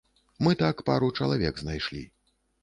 [0.45, 2.03] Мы так пару чалавек знайшлі.